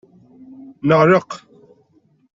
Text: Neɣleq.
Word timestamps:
Neɣleq. 0.87 1.31